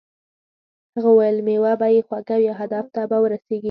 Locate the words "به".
1.79-1.87, 3.09-3.17